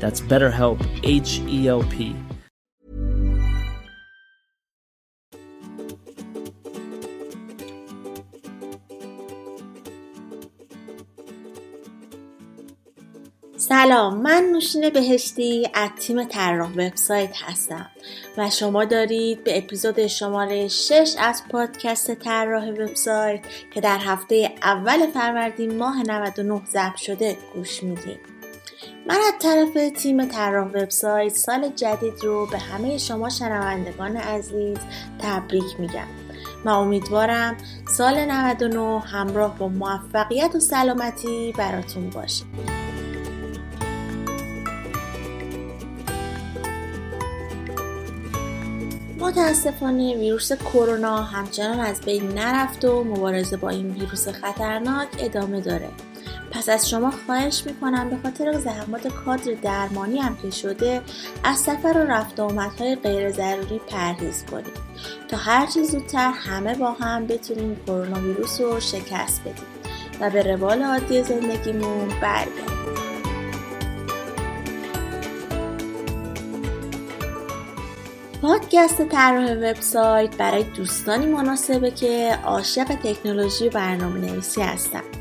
That's 0.00 0.22
BetterHelp, 0.22 0.80
H 1.04 1.40
E 1.46 1.68
L 1.68 1.82
P. 1.82 2.14
سلام 13.56 14.16
من 14.22 14.50
نوشین 14.52 14.90
بهشتی 14.90 15.68
از 15.74 15.90
تیم 16.00 16.24
طراح 16.24 16.70
وبسایت 16.72 17.36
هستم 17.42 17.90
و 18.36 18.50
شما 18.50 18.84
دارید 18.84 19.44
به 19.44 19.58
اپیزود 19.58 20.06
شماره 20.06 20.68
6 20.68 21.14
از 21.18 21.42
پادکست 21.50 22.14
طراح 22.14 22.68
وبسایت 22.68 23.40
که 23.74 23.80
در 23.80 23.98
هفته 23.98 24.54
اول 24.62 25.06
فروردین 25.06 25.78
ماه 25.78 26.02
99 26.02 26.62
ضبط 26.66 26.96
شده 26.96 27.36
گوش 27.54 27.82
می‌دید 27.82 28.39
من 29.10 29.16
از 29.16 29.34
طرف 29.38 29.90
تیم 30.02 30.24
طراح 30.24 30.68
وبسایت 30.68 31.34
سال 31.34 31.68
جدید 31.68 32.24
رو 32.24 32.46
به 32.46 32.58
همه 32.58 32.98
شما 32.98 33.28
شنوندگان 33.28 34.16
عزیز 34.16 34.78
تبریک 35.18 35.64
میگم 35.78 36.06
و 36.64 36.68
امیدوارم 36.68 37.56
سال 37.96 38.24
99 38.24 39.00
همراه 39.00 39.58
با 39.58 39.68
موفقیت 39.68 40.54
و 40.54 40.60
سلامتی 40.60 41.54
براتون 41.58 42.10
باشه. 42.10 42.44
متاسفانه 49.18 50.16
ویروس 50.16 50.52
کرونا 50.52 51.22
همچنان 51.22 51.80
از 51.80 52.00
بین 52.00 52.28
نرفت 52.28 52.84
و 52.84 53.04
مبارزه 53.04 53.56
با 53.56 53.68
این 53.68 53.90
ویروس 53.90 54.28
خطرناک 54.28 55.08
ادامه 55.18 55.60
داره. 55.60 55.88
پس 56.50 56.68
از 56.68 56.90
شما 56.90 57.10
خواهش 57.10 57.62
می‌کنم 57.66 58.10
به 58.10 58.16
خاطر 58.22 58.58
زحمات 58.58 59.08
کادر 59.08 59.52
درمانی 59.62 60.18
هم 60.18 60.36
که 60.36 60.50
شده 60.50 61.02
از 61.44 61.58
سفر 61.58 61.92
و 61.96 62.10
رفت 62.10 62.40
آمدهای 62.40 62.96
غیر 62.96 63.30
ضروری 63.30 63.78
پرهیز 63.78 64.44
کنید. 64.44 64.90
تا 65.28 65.36
هرچی 65.36 65.84
زودتر 65.84 66.30
همه 66.30 66.74
با 66.74 66.92
هم 66.92 67.26
بتونیم 67.26 67.76
کرونا 67.86 68.20
ویروس 68.20 68.60
رو 68.60 68.80
شکست 68.80 69.40
بدیم 69.40 69.66
و 70.20 70.30
به 70.30 70.42
روال 70.42 70.82
عادی 70.82 71.22
زندگیمون 71.22 72.08
برگردیم. 72.08 72.80
پادکست 78.42 79.02
طراح 79.02 79.52
وبسایت 79.52 80.36
برای 80.36 80.62
دوستانی 80.62 81.26
مناسبه 81.26 81.90
که 81.90 82.38
عاشق 82.44 82.84
تکنولوژی 82.84 83.68
و 83.68 83.70
برنامه 83.70 84.20
نویسی 84.20 84.62
هستن 84.62 85.19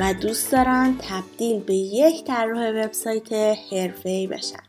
و 0.00 0.14
دوست 0.14 0.52
دارن 0.52 0.96
تبدیل 0.98 1.60
به 1.60 1.74
یک 1.74 2.24
طراح 2.24 2.70
وبسایت 2.70 3.32
حرفه‌ای 3.72 4.26
بشن. 4.26 4.62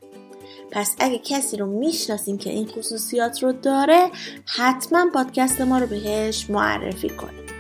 پس 0.72 0.96
اگه 1.00 1.18
کسی 1.18 1.58
رو 1.58 1.66
می‌شناسین 1.66 2.38
که 2.38 2.50
این 2.50 2.68
خصوصیات 2.68 3.44
رو 3.44 3.52
داره 3.52 4.10
حتما 4.46 5.06
پادکست 5.14 5.62
ما 5.62 5.78
رو 5.78 5.88
بهش 5.88 6.50
معرفی 6.50 7.10
کنید. 7.10 7.51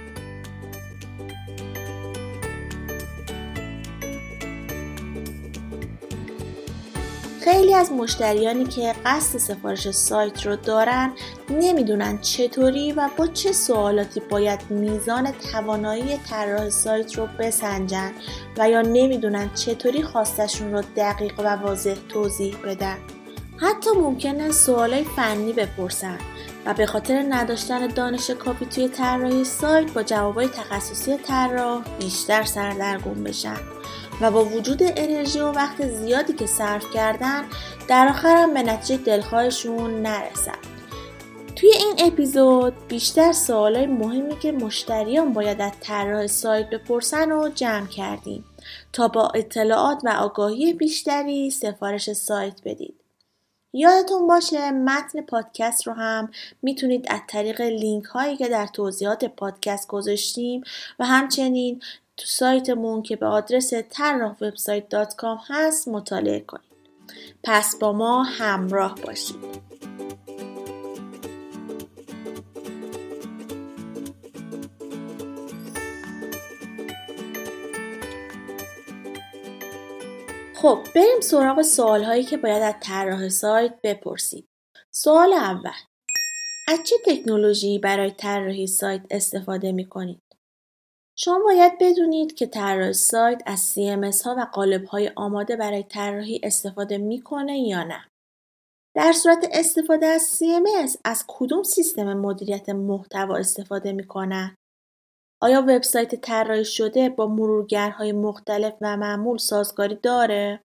خیلی 7.72 7.82
از 7.82 7.92
مشتریانی 7.92 8.66
که 8.66 8.96
قصد 9.06 9.38
سفارش 9.38 9.92
سایت 9.92 10.46
رو 10.46 10.56
دارن 10.56 11.14
نمی‌دونن 11.50 12.22
چطوری 12.22 12.92
و 12.92 13.09
با 13.18 13.28
چه 13.28 13.52
سوالاتی 13.52 14.20
باید 14.20 14.59
میزان 14.70 15.32
توانایی 15.32 16.18
طراح 16.18 16.70
سایت 16.70 17.18
رو 17.18 17.28
بسنجن 17.40 18.12
و 18.58 18.70
یا 18.70 18.82
نمی‌دونن 18.82 19.54
چطوری 19.54 20.04
خواستشون 20.04 20.74
رو 20.74 20.84
دقیق 20.96 21.40
و 21.40 21.56
واضح 21.56 21.96
توضیح 22.09 22.56
بدن. 22.66 22.98
حتی 23.58 23.90
ممکنه 23.96 24.52
سوالای 24.52 25.03
فنی 25.03 25.53
بپرسن 25.53 26.18
و 26.66 26.74
به 26.74 26.86
خاطر 26.86 27.26
نداشتن 27.30 27.88
دانش 27.88 28.30
کافی 28.30 28.66
توی 28.66 28.88
طراحی 28.90 29.44
سایت 29.44 29.94
با 29.94 30.03
جوابای 30.03 30.48
تخصصی 30.48 31.18
طراح 31.18 31.84
بیشتر 32.00 32.44
سردرگم 32.44 33.24
بشن. 33.24 33.58
و 34.22 34.32
با 34.32 34.46
وجود 34.46 34.84
انرژی 34.84 35.40
و 35.40 35.52
وقت 35.52 35.88
زیادی 35.88 36.34
که 36.34 36.46
صرف 36.46 36.92
کردن 36.94 37.44
در 37.88 38.08
آخرم 38.08 38.54
به 38.54 38.64
نتیجه 38.64 39.04
دلخواهشون 39.04 40.02
نرسن 40.02 40.58
توی 41.56 41.70
این 41.70 41.96
اپیزود 42.00 42.88
بیشتر 42.88 43.32
سوالای 43.32 43.86
مهمی 43.86 44.40
که 44.40 44.52
مشتریان 44.52 45.34
باید 45.34 45.62
از 45.62 45.72
طراح 45.82 46.28
سایت 46.28 46.70
بپرسن 46.70 47.30
رو 47.30 47.50
جمع 47.50 47.88
کردیم 47.88 48.46
تا 48.94 49.08
با 49.08 49.28
اطلاعات 49.28 49.98
و 50.04 50.09
آگاهی 50.09 50.74
بیشتری 50.74 51.52
سفارش 51.52 52.14
سایت 52.14 52.62
بدید. 52.66 52.96
یادتون 53.74 54.28
باشه 54.28 54.72
متن 54.72 55.22
پادکست 55.22 55.88
رو 55.88 55.94
هم 55.94 56.30
می‌تونید 56.62 57.06
از 57.09 57.20
طریق 57.28 57.62
لینک 57.62 58.06
هایی 58.06 58.38
که 58.38 58.48
در 58.48 58.68
توضیحات 58.68 59.26
پادکست 59.26 59.88
گذاشتیم 59.88 60.64
و 61.00 61.06
همچنین 61.06 61.82
تو 62.22 62.28
سایتمون 62.28 63.02
که 63.02 63.16
به 63.16 63.26
آدرس 63.26 63.74
طراح 63.90 64.36
وبسایت 64.42 64.90
دات 64.90 65.16
کام 65.16 65.40
هست 65.48 65.88
مطالعه 65.88 66.40
کنید. 66.40 66.72
پس 67.44 67.76
با 67.80 67.94
ما 67.94 68.24
همراه 68.24 68.96
باشید. 69.06 69.36
خب 80.56 80.80
بریم 80.96 81.22
سراغ 81.22 81.62
سوال 81.62 82.03
هایی 82.03 82.24
که 82.24 82.38
باید 82.38 82.64
از 82.64 82.76
طراح 82.82 83.30
سایت 83.30 83.74
بپرسید. 83.84 84.48
سوال 84.92 85.34
اول 85.34 85.72
از 86.68 86.80
چه 86.84 86.96
تکنولوژی 87.06 87.80
برای 87.80 88.12
طراحی 88.12 88.68
سایت 88.68 89.02
استفاده 89.12 89.72
می 89.72 89.86
کنید؟ 89.86 90.31
شما 91.24 91.40
باید 91.40 91.78
بدونید 91.80 92.36
که 92.36 92.46
طراح 92.46 92.92
سایت 92.92 93.42
از 93.46 93.74
CMS 93.74 94.22
ها 94.26 94.36
و 94.38 94.48
قالب 94.54 94.86
های 94.86 95.12
آماده 95.16 95.56
برای 95.56 95.84
طراحی 95.84 96.42
استفاده 96.44 96.98
می‌کنه 96.98 97.59
یا 97.59 97.84
نه. 97.84 98.08
در 98.96 99.12
صورت 99.12 99.48
استفاده 99.52 100.06
از 100.06 100.40
CMS 100.40 100.97
از 101.06 101.26
کدوم 101.28 101.64
سیستم 101.64 102.14
مدیریت 102.14 102.70
محتوا 102.70 103.35
استفاده 103.35 103.94
می‌کنن؟ 103.94 104.56
آیا 105.41 105.62
وبسایت 105.62 106.16
طراحی 106.16 106.66
شده 106.66 107.09
با 107.09 107.28
مرورگرهای 107.28 108.12
مختلف 108.12 108.74
و 108.82 108.97
معمول 108.97 109.38
سازگاری 109.38 109.96
داره؟ 109.96 110.62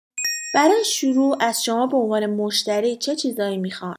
برای 0.55 0.85
شروع 0.85 1.37
از 1.41 1.65
شما 1.65 1.87
به 1.87 1.97
عنوان 1.97 2.27
مشتری 2.27 2.97
چه 2.97 3.17
چیزایی 3.17 3.59
می‌خوان؟ 3.59 3.97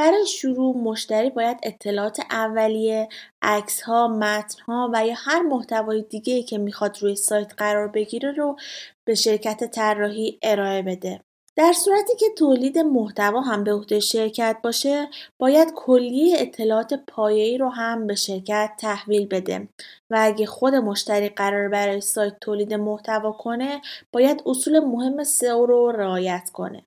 برای 0.00 0.26
شروع 0.26 0.76
مشتری 0.76 1.30
باید 1.30 1.58
اطلاعات 1.62 2.20
اولیه، 2.30 3.08
عکس‌ها، 3.42 4.08
متن‌ها 4.08 4.90
و 4.94 5.06
یا 5.06 5.14
هر 5.16 5.42
محتوای 5.42 6.02
دیگه 6.02 6.42
که 6.42 6.58
می‌خواد 6.58 6.98
روی 7.00 7.16
سایت 7.16 7.54
قرار 7.56 7.88
بگیره 7.88 8.32
رو 8.32 8.56
به 9.04 9.14
شرکت 9.14 9.64
طراحی 9.64 10.38
ارائه 10.42 10.82
بده. 10.82 11.20
در 11.56 11.72
صورتی 11.72 12.16
که 12.16 12.26
تولید 12.38 12.78
محتوا 12.78 13.40
هم 13.40 13.64
به 13.64 13.72
عهده 13.72 14.00
شرکت 14.00 14.56
باشه 14.62 15.08
باید 15.38 15.72
کلیه 15.74 16.36
اطلاعات 16.40 16.94
پایه‌ای 16.94 17.58
رو 17.58 17.68
هم 17.68 18.06
به 18.06 18.14
شرکت 18.14 18.70
تحویل 18.78 19.26
بده 19.26 19.68
و 20.10 20.16
اگه 20.20 20.46
خود 20.46 20.74
مشتری 20.74 21.28
قرار 21.28 21.68
برای 21.68 22.00
سایت 22.00 22.34
تولید 22.40 22.74
محتوا 22.74 23.32
کنه 23.32 23.80
باید 24.12 24.42
اصول 24.46 24.78
مهم 24.80 25.24
سئو 25.24 25.66
رو 25.66 25.92
رعایت 25.92 26.50
کنه 26.52 26.86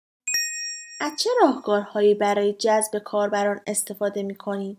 از 1.03 1.11
چه 1.19 1.29
راهکارهایی 1.41 2.15
برای 2.15 2.53
جذب 2.53 2.99
کاربران 2.99 3.59
استفاده 3.67 4.23
می 4.23 4.35
کنید؟ 4.35 4.77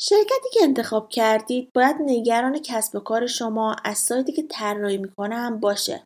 شرکتی 0.00 0.48
که 0.52 0.60
انتخاب 0.62 1.08
کردید 1.08 1.70
باید 1.74 1.96
نگران 2.00 2.58
کسب 2.58 2.96
و 2.96 3.00
کار 3.00 3.26
شما 3.26 3.76
از 3.84 3.98
سایتی 3.98 4.32
که 4.32 4.42
طراحی 4.50 4.98
می‌کنه 4.98 5.34
هم 5.34 5.60
باشه. 5.60 6.04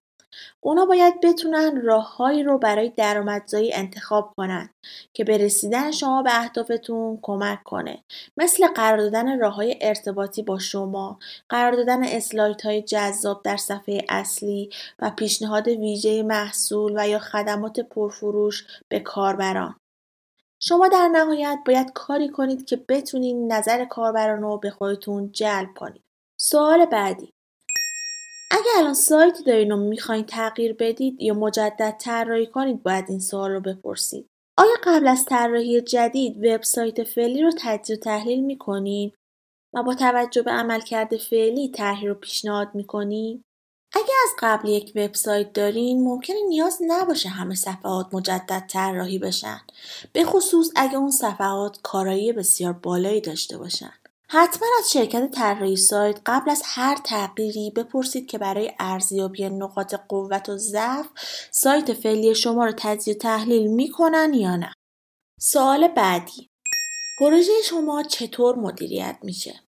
اونا 0.60 0.86
باید 0.86 1.20
بتونن 1.20 1.80
راههایی 1.82 2.42
رو 2.42 2.58
برای 2.58 2.88
درآمدزایی 2.88 3.74
انتخاب 3.74 4.34
کنن 4.36 4.70
که 5.12 5.24
به 5.24 5.38
رسیدن 5.38 5.90
شما 5.90 6.22
به 6.22 6.40
اهدافتون 6.40 7.18
کمک 7.22 7.62
کنه. 7.62 8.04
مثل 8.36 8.66
قرار 8.66 8.98
دادن 8.98 9.38
راه 9.40 9.54
های 9.54 9.78
ارتباطی 9.80 10.42
با 10.42 10.58
شما 10.58 11.18
قرار 11.48 11.76
دادن 11.76 12.04
اسلایت 12.04 12.66
های 12.66 12.82
جذاب 12.82 13.42
در 13.42 13.56
صفحه 13.56 14.04
اصلی 14.08 14.70
و 14.98 15.10
پیشنهاد 15.10 15.68
ویژه 15.68 16.22
محصول 16.22 16.92
و 16.96 17.08
یا 17.08 17.18
خدمات 17.18 17.80
پرفروش 17.80 18.66
به 18.88 19.00
کاربران. 19.00 19.74
شما 20.60 20.88
در 20.88 21.08
نهایت 21.08 21.58
باید 21.66 21.92
کاری 21.92 22.28
کنید 22.28 22.64
که 22.64 22.76
بتونید 22.88 23.52
نظر 23.52 23.84
کاربران 23.84 24.42
رو 24.42 24.58
به 24.58 24.70
خودتون 24.70 25.32
جلب 25.32 25.74
کنید. 25.74 26.02
سوال 26.40 26.86
بعدی. 26.86 27.32
اگه 28.50 28.70
الان 28.78 28.94
سایتی 28.94 29.42
دارین 29.42 29.72
و 29.72 29.76
می‌خواین 29.76 30.24
تغییر 30.24 30.72
بدید 30.72 31.22
یا 31.22 31.34
مجدد 31.34 31.96
طراحی 32.00 32.46
کنید 32.46 32.82
باید 32.82 33.04
این 33.08 33.20
سوال 33.20 33.50
رو 33.50 33.60
بپرسید. 33.60 34.26
آیا 34.58 34.74
قبل 34.84 35.08
از 35.08 35.24
طراحی 35.24 35.80
جدید 35.80 36.44
وبسایت 36.44 37.04
فعلی 37.04 37.42
رو 37.42 37.52
تجزیه 37.58 37.96
و 37.96 38.00
تحلیل 38.00 38.44
می‌کنید 38.44 39.14
و 39.74 39.82
با 39.82 39.94
توجه 39.94 40.42
به 40.42 40.50
عملکرد 40.50 41.16
فعلی 41.16 41.68
طرحی 41.68 42.08
رو 42.08 42.14
پیشنهاد 42.14 42.74
می‌کنید 42.74 43.42
اگه 43.92 44.12
از 44.24 44.30
قبل 44.38 44.68
یک 44.68 44.92
وبسایت 44.96 45.52
دارین 45.52 46.04
ممکنه 46.04 46.36
نیاز 46.48 46.78
نباشه 46.86 47.28
همه 47.28 47.54
صفحات 47.54 48.14
مجدد 48.14 48.64
طراحی 48.68 49.18
بشن. 49.18 49.60
به 50.12 50.24
خصوص 50.24 50.70
اگه 50.76 50.96
اون 50.96 51.10
صفحات 51.10 51.78
کارایی 51.82 52.32
بسیار 52.32 52.72
بالایی 52.72 53.20
داشته 53.20 53.58
باشن. 53.58 53.92
حتما 54.30 54.68
از 54.78 54.92
شرکت 54.92 55.30
طراحی 55.30 55.76
سایت 55.76 56.20
قبل 56.26 56.50
از 56.50 56.62
هر 56.64 56.96
تغییری 57.04 57.70
بپرسید 57.76 58.26
که 58.26 58.38
برای 58.38 58.72
ارزیابی 58.78 59.48
نقاط 59.48 59.94
قوت 60.08 60.48
و 60.48 60.56
ضعف 60.56 61.06
سایت 61.50 61.92
فعلی 61.92 62.34
شما 62.34 62.64
رو 62.64 62.72
تجزیه 62.76 63.14
تحلیل 63.14 63.66
می‌کنن 63.66 64.34
یا 64.34 64.56
نه؟ 64.56 64.72
سوال 65.40 65.88
بعدی. 65.88 66.50
پروژه 67.20 67.52
شما 67.64 68.02
چطور 68.02 68.56
مدیریت 68.56 69.18
میشه؟ 69.22 69.60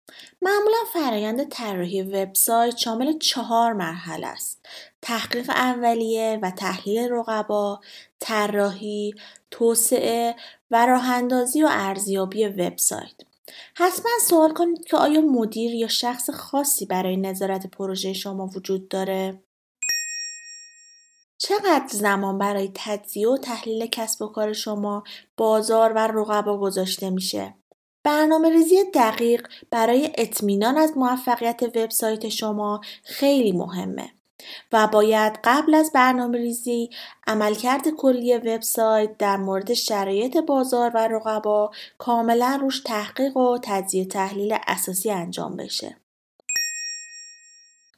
معمولا 0.43 0.79
فرایند 0.93 1.49
طراحی 1.49 2.03
وبسایت 2.03 2.77
شامل 2.77 3.19
چهار 3.19 3.73
مرحله 3.73 4.27
است 4.27 4.67
تحقیق 5.03 5.51
اولیه 5.51 6.39
و 6.43 6.51
تحلیل 6.51 7.13
رقبا 7.13 7.81
طراحی 8.21 9.15
توسعه 9.51 10.37
و 10.71 10.87
راهاندازی 10.87 11.63
و 11.63 11.69
ارزیابی 11.71 12.47
وبسایت. 12.47 13.28
حتما 13.75 14.11
سوال 14.29 14.55
کنید 14.55 14.85
که 14.85 14.97
آیا 14.97 15.21
مدیر 15.21 15.75
یا 15.75 15.89
شخص 15.89 16.31
خاصی 16.31 16.87
برای 16.87 17.17
نظارت 17.17 17.67
پروژه 17.67 18.13
شما 18.13 18.47
وجود 18.47 18.89
داره؟ 18.89 19.43
چقدر 21.39 21.89
زمان 21.89 22.39
برای 22.39 22.71
تجزیه 22.75 23.29
و 23.29 23.37
تحلیل 23.37 23.87
کسب 23.87 24.23
و 24.23 24.27
کار 24.27 24.53
شما 24.53 25.05
بازار 25.37 25.93
و 25.93 25.99
رقبا 25.99 26.59
گذاشته 26.59 27.11
میشه؟ 27.11 27.55
برنامه 28.05 28.51
ریزی 28.51 28.85
دقیق 28.95 29.47
برای 29.71 30.13
اطمینان 30.19 30.79
از 30.79 30.97
موفقیت 30.97 31.63
وبسایت 31.63 32.29
شما 32.29 32.81
خیلی 33.05 33.53
مهمه. 33.53 34.18
و 34.73 34.87
باید 34.87 35.39
قبل 35.45 35.75
از 35.75 35.91
برنامه 35.95 36.39
ریزی 36.39 36.91
عملکرد 37.27 37.89
کلی 37.89 38.37
وبسایت 38.37 39.19
در 39.19 39.37
مورد 39.37 39.75
شرایط 39.75 40.37
بازار 40.37 40.91
و 40.95 40.99
رقبا 40.99 41.71
کاملا 41.99 42.59
روش 42.61 42.81
تحقیق 42.81 43.37
و 43.37 43.59
تجزیه 43.63 44.05
تحلیل 44.05 44.57
اساسی 44.67 45.11
انجام 45.11 45.57
بشه. 45.57 45.97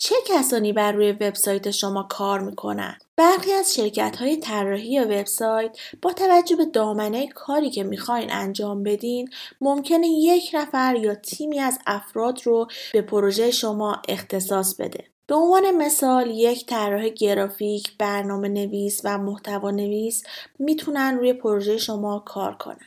چه 0.02 0.14
کسانی 0.26 0.72
بر 0.72 0.92
روی 0.92 1.12
وبسایت 1.12 1.70
شما 1.70 2.02
کار 2.02 2.40
می‌کنن؟ 2.40 2.98
برخی 3.16 3.52
از 3.52 3.75
شرکت 3.75 4.16
های 4.16 4.37
طراحی 4.37 5.00
وبسایت 5.00 5.76
با 6.02 6.12
توجه 6.12 6.56
به 6.56 6.66
دامنه 6.66 7.26
کاری 7.26 7.70
که 7.70 7.82
می‌خواین 7.82 8.32
انجام 8.32 8.82
بدین 8.82 9.28
ممکنه 9.60 10.06
یک 10.06 10.50
نفر 10.54 10.96
یا 10.96 11.14
تیمی 11.14 11.58
از 11.58 11.78
افراد 11.87 12.46
رو 12.46 12.66
به 12.92 13.02
پروژه 13.02 13.50
شما 13.50 14.02
اختصاص 14.08 14.75
بده. 14.75 15.04
به 15.30 15.36
عنوان 15.36 15.70
مثال 15.70 16.30
یک 16.30 16.66
طراح 16.66 17.08
گرافیک، 17.08 17.96
برنامه 17.98 18.48
نویس 18.48 19.00
و 19.04 19.18
محتوا 19.18 19.70
نویس 19.70 20.22
می‌تونن 20.58 21.18
روی 21.18 21.32
پروژه 21.32 21.76
شما 21.76 22.18
کار 22.26 22.54
کنن. 22.54 22.86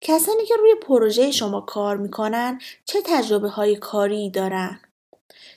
کسانی 0.00 0.46
که 0.46 0.54
روی 0.56 0.74
پروژه 0.74 1.30
شما 1.30 1.60
کار 1.60 1.96
می‌کنن 1.96 2.60
چه 2.84 2.98
تجربه 3.06 3.48
های 3.48 3.76
کاری 3.76 4.30
دارن؟ 4.30 4.80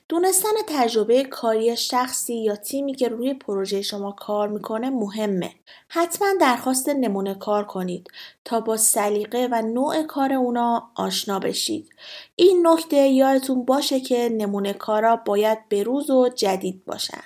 دونستن 0.10 0.50
تجربه 0.68 1.24
کاری 1.24 1.78
شخصی 1.78 2.36
یا 2.36 2.56
تیمی 2.56 2.96
که 2.96 3.08
روی 3.08 3.34
پروژه 3.34 3.82
شما 3.82 4.12
کار 4.12 4.48
می‌کنه 4.48 4.90
مهمه. 4.90 5.52
حتما 5.90 6.28
درخواست 6.42 6.90
نمونه 6.90 7.34
کار 7.36 7.64
کنید 7.64 8.08
تا 8.46 8.60
با 8.60 8.78
سلیقه 8.78 9.48
و 9.52 9.62
نوع 9.62 10.04
کار 10.04 10.34
اونا 10.34 10.92
آشنا 10.96 11.40
بشید. 11.40 11.90
این 12.36 12.68
نکته 12.68 12.98
یادتون 12.98 13.66
باشه 13.66 14.00
که 14.00 14.30
نمونه 14.30 14.74
کارا 14.74 15.16
باید 15.16 15.70
بروز 15.70 16.10
و 16.10 16.30
جدید 16.30 16.86
باشن. 16.86 17.24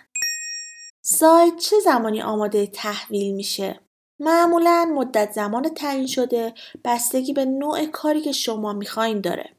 سایت 1.01 1.57
چه 1.57 1.79
زمانی 1.79 2.21
آماده 2.21 2.67
تحویل 2.67 3.35
میشه؟ 3.35 3.79
معمولا 4.19 4.91
مدت 4.95 5.31
زمان 5.31 5.69
تعیین 5.69 6.07
شده 6.07 6.53
بستگی 6.85 7.33
به 7.33 7.45
نوع 7.45 7.85
کاری 7.85 8.21
که 8.21 8.31
شما 8.31 8.73
می‌خواین 8.73 9.21
داره. 9.21 9.49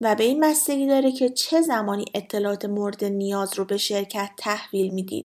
و 0.00 0.14
به 0.14 0.24
این 0.24 0.40
بستگی 0.40 0.86
داره 0.86 1.12
که 1.12 1.28
چه 1.28 1.60
زمانی 1.60 2.04
اطلاعات 2.14 2.64
مورد 2.64 3.04
نیاز 3.04 3.58
رو 3.58 3.64
به 3.64 3.76
شرکت 3.76 4.30
تحویل 4.38 4.94
می‌دید. 4.94 5.26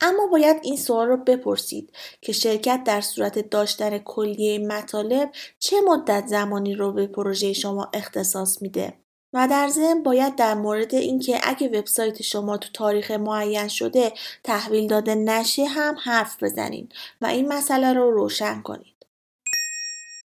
اما 0.00 0.26
باید 0.26 0.56
این 0.62 0.76
سوال 0.76 1.08
رو 1.08 1.16
بپرسید 1.16 1.92
که 2.20 2.32
شرکت 2.32 2.84
در 2.84 3.00
صورت 3.00 3.50
داشتن 3.50 3.98
کلیه 3.98 4.58
مطالب 4.58 5.30
چه 5.58 5.76
مدت 5.80 6.26
زمانی 6.26 6.74
رو 6.74 6.92
به 6.92 7.06
پروژه 7.06 7.52
شما 7.52 7.90
اختصاص 7.94 8.62
میده 8.62 8.94
و 9.32 9.48
در 9.48 9.68
ضمن 9.68 10.02
باید 10.02 10.36
در 10.36 10.54
مورد 10.54 10.94
اینکه 10.94 11.40
اگه 11.42 11.68
وبسایت 11.78 12.22
شما 12.22 12.56
تو 12.56 12.68
تاریخ 12.74 13.10
معین 13.10 13.68
شده 13.68 14.12
تحویل 14.44 14.86
داده 14.88 15.14
نشه 15.14 15.64
هم 15.64 15.96
حرف 16.02 16.42
بزنین 16.42 16.88
و 17.20 17.26
این 17.26 17.52
مسئله 17.52 17.92
رو 17.92 18.10
روشن 18.10 18.62
کنید. 18.62 18.91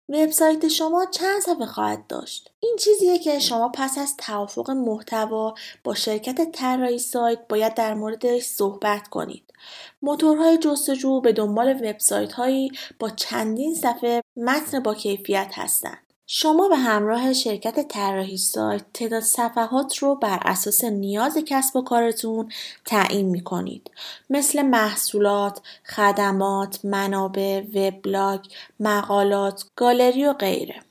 وبسایت 0.10 0.68
شما 0.68 1.06
چند 1.06 1.42
صفحه 1.42 1.66
خواهد 1.66 2.08
داشت؟ 2.08 2.52
این 2.60 2.76
چیزیه 2.80 3.20
که 3.20 3.40
شما 3.40 3.70
پس 3.70 3.98
از 3.98 4.18
توافق 4.18 4.72
محتوا 4.72 5.56
با 5.84 5.96
شرکت 5.96 6.52
طراحی 6.52 7.00
سایت 7.00 7.40
باید 7.50 7.74
در 7.74 7.94
موردش 7.94 8.44
صحبت 8.44 9.08
کنید. 9.08 9.54
موتورهای 10.02 10.58
جستجو 10.58 11.22
به 11.22 11.34
دنبال 11.34 11.90
وبسایت 11.90 12.34
هایی 12.34 12.72
با 13.00 13.10
چندین 13.10 13.76
صفحه 13.76 14.22
متن 14.38 14.80
با 14.80 14.96
کیفیت 14.96 15.52
هستند. 15.54 16.03
شما 16.28 16.68
به 16.68 16.76
همراه 16.76 17.34
شرکت 17.34 17.88
طراحی 17.88 18.38
سایت 18.38 18.86
تعداد 18.94 19.24
صفحات 19.24 19.98
رو 19.98 20.16
بر 20.16 20.40
اساس 20.46 20.84
نیاز 20.84 21.38
کسب 21.38 21.76
و 21.76 21.82
کارتون 21.82 22.52
تعیین 22.86 23.30
می 23.30 23.44
کنید. 23.44 23.92
مثل 24.30 24.62
محصولات، 24.62 25.62
خدمات، 25.86 26.86
منابع، 26.86 27.62
وبلاگ، 27.76 28.40
مقالات، 28.80 29.66
گالری 29.76 30.26
و 30.26 30.34
غیره. 30.34 30.82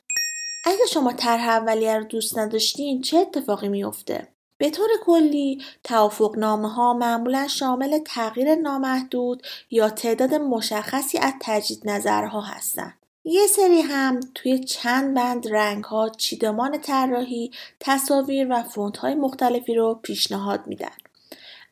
اگه 0.67 0.87
شما 0.91 1.13
طرح 1.13 1.49
اولیه 1.49 1.99
رو 1.99 2.05
دوست 2.05 2.39
نداشتین 2.39 3.03
چه 3.03 3.19
اتفاقی 3.19 3.69
میافته؟ 3.69 4.29
به 4.59 4.71
طور 4.71 4.89
کلی 5.05 5.65
توافق 5.85 6.39
نامه 6.39 6.73
ها 6.73 6.95
معمولا 6.95 7.49
شامل 7.49 7.99
تغییر 7.99 8.55
نامحدود 8.55 9.43
یا 9.71 9.91
تعداد 9.91 10.35
مشخصی 10.35 11.19
از 11.19 11.33
تجدید 11.41 11.91
نظرها 11.91 12.41
هستند. 12.41 13.02
یه 13.25 13.47
سری 13.47 13.81
هم 13.81 14.21
توی 14.35 14.59
چند 14.59 15.15
بند 15.15 15.49
رنگ 15.49 15.85
ها 15.85 16.09
چیدمان 16.09 16.81
طراحی 16.81 17.51
تصاویر 17.81 18.47
و 18.51 18.63
فونت 18.63 18.97
های 18.97 19.15
مختلفی 19.15 19.75
رو 19.75 19.95
پیشنهاد 19.95 20.67
میدن. 20.67 20.97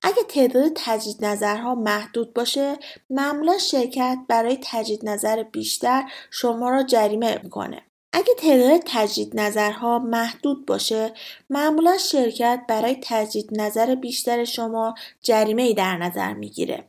اگه 0.03 0.23
تعداد 0.29 0.73
تجدید 0.75 1.25
نظرها 1.25 1.75
محدود 1.75 2.35
باشه 2.35 2.77
معمولا 3.11 3.59
شرکت 3.59 4.19
برای 4.29 4.59
تجدید 4.63 5.09
نظر 5.09 5.43
بیشتر 5.43 6.05
شما 6.31 6.71
را 6.71 6.83
جریمه 6.83 7.41
می‌کنه. 7.43 7.83
اگه 8.13 8.35
تعداد 8.39 8.83
تجدید 8.87 9.41
نظرها 9.41 9.99
محدود 9.99 10.67
باشه 10.67 11.13
معمولا 11.51 11.99
شرکت 11.99 12.61
برای 12.69 12.97
تجدید 13.03 13.61
نظر 13.61 13.95
بیشتر 13.95 14.45
شما 14.45 14.95
جریمه 15.23 15.63
ای 15.63 15.75
در 15.75 15.97
نظر 15.97 16.33
می‌گیره. 16.33 16.85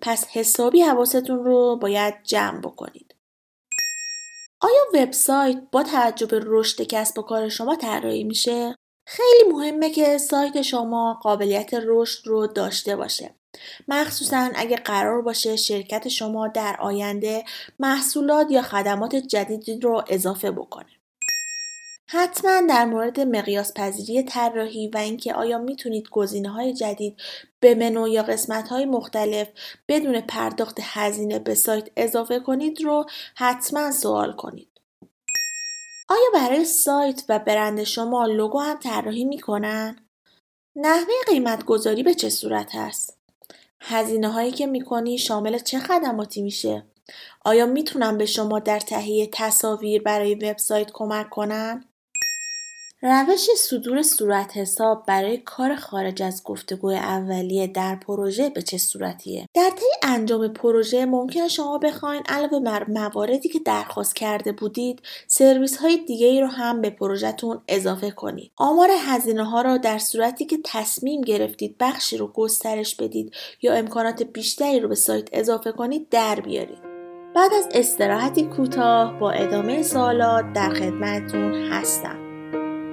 پس 0.00 0.26
حسابی 0.26 0.82
حواستون 0.82 1.44
رو 1.44 1.76
باید 1.76 2.14
جمع 2.24 2.60
بکنید. 2.60 3.13
آیا 4.64 5.04
وبسایت 5.04 5.62
با 5.72 5.82
توجه 5.82 6.26
به 6.26 6.40
رشد 6.44 6.82
کسب 6.82 7.18
و 7.18 7.22
کار 7.22 7.48
شما 7.48 7.76
طراحی 7.76 8.24
میشه؟ 8.24 8.76
خیلی 9.06 9.52
مهمه 9.52 9.90
که 9.90 10.18
سایت 10.18 10.62
شما 10.62 11.20
قابلیت 11.22 11.70
رشد 11.74 12.26
رو 12.26 12.46
داشته 12.46 12.96
باشه. 12.96 13.34
مخصوصا 13.88 14.50
اگه 14.54 14.76
قرار 14.76 15.22
باشه 15.22 15.56
شرکت 15.56 16.08
شما 16.08 16.48
در 16.48 16.76
آینده 16.80 17.44
محصولات 17.78 18.50
یا 18.50 18.62
خدمات 18.62 19.16
جدیدی 19.16 19.80
رو 19.80 20.04
اضافه 20.08 20.50
بکنه. 20.50 21.03
حتما 22.06 22.60
در 22.68 22.84
مورد 22.84 23.20
مقیاس 23.20 23.72
پذیری 23.74 24.22
طراحی 24.22 24.88
و 24.88 24.96
اینکه 24.96 25.34
آیا 25.34 25.58
می‌تونید 25.58 26.08
گزینه 26.10 26.48
های 26.48 26.74
جدید 26.74 27.20
به 27.60 27.74
منو 27.74 28.08
یا 28.08 28.22
قسمت 28.22 28.68
های 28.68 28.84
مختلف 28.84 29.48
بدون 29.88 30.20
پرداخت 30.20 30.78
هزینه 30.82 31.38
به 31.38 31.54
سایت 31.54 31.88
اضافه 31.96 32.40
کنید 32.40 32.82
رو 32.82 33.06
حتما 33.34 33.92
سوال 33.92 34.32
کنید. 34.32 34.68
آیا 36.08 36.30
برای 36.34 36.64
سایت 36.64 37.24
و 37.28 37.38
برند 37.38 37.84
شما 37.84 38.26
لوگو 38.26 38.58
هم 38.58 38.76
طراحی 38.76 39.24
می‌کنن؟ 39.24 39.96
نحوه 40.76 41.14
قیمت 41.26 41.64
گذاری 41.64 42.02
به 42.02 42.14
چه 42.14 42.28
صورت 42.28 42.74
است؟ 42.74 43.18
هزینه 43.80 44.28
هایی 44.28 44.52
که 44.52 44.66
می‌کنی 44.66 45.18
شامل 45.18 45.58
چه 45.58 45.78
خدماتی 45.78 46.42
میشه؟ 46.42 46.86
آیا 47.44 47.66
می‌تونم 47.66 48.18
به 48.18 48.26
شما 48.26 48.58
در 48.58 48.80
تهیه 48.80 49.28
تصاویر 49.32 50.02
برای 50.02 50.34
وبسایت 50.34 50.90
کمک 50.92 51.30
کنن؟ 51.30 51.84
روش 53.06 53.46
صدور 53.56 54.02
صورت 54.02 54.56
حساب 54.56 55.04
برای 55.06 55.36
کار 55.36 55.76
خارج 55.76 56.22
از 56.22 56.42
گفتگوی 56.44 56.96
اولیه 56.96 57.66
در 57.66 57.96
پروژه 57.96 58.50
به 58.50 58.62
چه 58.62 58.78
صورتیه؟ 58.78 59.48
در 59.54 59.70
طی 59.70 59.86
انجام 60.02 60.48
پروژه 60.48 61.06
ممکن 61.06 61.48
شما 61.48 61.78
بخواین 61.78 62.22
علاوه 62.28 62.60
بر 62.60 62.84
مواردی 62.88 63.48
که 63.48 63.58
درخواست 63.58 64.16
کرده 64.16 64.52
بودید 64.52 65.02
سرویس 65.26 65.76
های 65.76 65.96
دیگه 65.96 66.26
ای 66.26 66.40
رو 66.40 66.46
هم 66.46 66.80
به 66.80 66.90
پروژهتون 66.90 67.60
اضافه 67.68 68.10
کنید. 68.10 68.50
آمار 68.56 68.88
هزینه 69.06 69.44
ها 69.44 69.62
را 69.62 69.76
در 69.76 69.98
صورتی 69.98 70.44
که 70.44 70.58
تصمیم 70.64 71.20
گرفتید 71.20 71.76
بخشی 71.80 72.16
رو 72.16 72.26
گسترش 72.26 72.94
بدید 72.94 73.34
یا 73.62 73.74
امکانات 73.74 74.22
بیشتری 74.22 74.80
رو 74.80 74.88
به 74.88 74.94
سایت 74.94 75.28
اضافه 75.32 75.72
کنید 75.72 76.08
در 76.08 76.40
بیارید. 76.40 76.78
بعد 77.34 77.54
از 77.54 77.68
استراحتی 77.74 78.44
کوتاه 78.44 79.18
با 79.18 79.30
ادامه 79.30 79.82
سوالات 79.82 80.52
در 80.52 80.70
خدمتتون 80.70 81.54
هستم. 81.54 82.23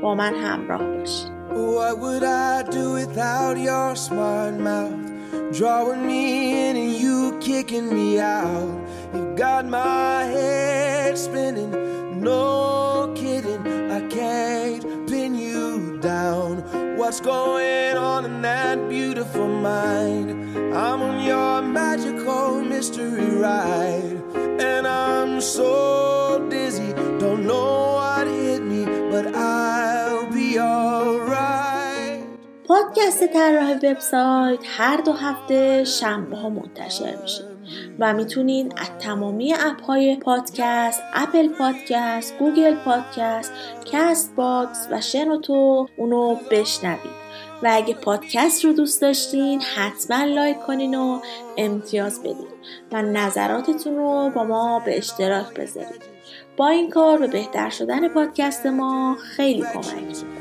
با 0.03 0.15
من 0.15 0.35
همراه 0.35 0.83
باشید 0.83 1.37
What 1.57 1.99
would 2.01 2.23
I 2.23 2.65
do 2.77 2.93
without 3.01 3.57
your 3.57 3.97
smart 3.97 4.55
mouth? 4.69 5.07
Drawing 5.53 6.07
me 6.07 6.69
in 6.69 6.77
and 6.77 6.93
you 6.93 7.39
kicking 7.41 7.89
me 7.99 8.21
out. 8.21 8.75
You've 9.15 9.37
got 9.37 9.65
my 9.67 10.25
head 10.25 11.17
spinning, 11.17 11.73
no 12.21 13.11
kidding. 13.15 13.65
I 13.91 14.01
can't 14.09 15.09
pin 15.09 15.35
you 15.35 15.99
down. 16.01 16.53
What's 16.99 17.21
going 17.21 17.97
on 17.97 18.27
in 18.27 18.43
that 18.43 18.89
beautiful 18.89 19.49
mind? 19.49 20.29
I'm 20.77 21.01
on 21.01 21.25
your 21.25 21.63
magical 21.63 22.61
mystery 22.63 23.31
ride, 23.37 24.21
and 24.61 24.87
I'm 24.87 25.41
so 25.41 26.47
dizzy, 26.51 26.93
don't 27.19 27.47
know 27.47 27.95
what 27.95 28.20
پادکست 32.68 33.28
طراح 33.34 33.72
وبسایت 33.72 34.60
هر 34.66 34.98
دو 34.98 35.14
هفته 35.14 35.84
شنبه 35.84 36.38
ها 36.38 36.50
منتشر 36.50 37.16
میشه 37.22 37.44
و 38.00 38.14
می‌تونید 38.14 38.74
از 38.78 38.90
تمامی 39.00 39.54
اپ 39.54 39.84
های 39.84 40.16
پادکست 40.16 41.02
اپل 41.14 41.48
پادکست 41.48 42.38
گوگل 42.40 42.76
پادکست 42.76 43.52
کست 43.86 44.36
باکس 44.36 44.88
و 44.92 45.02
شنوتو 45.02 45.88
اونو 45.98 46.36
بشنوید. 46.52 47.22
و 47.64 47.70
اگه 47.72 47.94
پادکست 47.94 48.66
رو 48.66 48.74
دوست 48.74 49.02
داشتین 49.02 49.62
حتما 49.62 50.24
like 50.24 50.60
کنین 50.60 50.96
و 50.96 51.20
امتیاز 51.58 52.20
بدین 52.20 52.48
و 52.92 53.02
نظراتتون 53.02 53.96
رو 53.96 54.30
با 54.36 54.44
ما 54.44 54.80
به 54.80 54.98
اشتراک 54.98 55.54
بذارید 55.54 56.02
با 56.58 56.68
این 56.68 56.90
کار 56.90 57.18
به 57.18 57.28
بهتر 57.28 57.70
شدن 57.70 58.08
پادکست 58.08 58.66
ما 58.66 59.18
خیلی 59.36 59.62
کمک 59.74 60.41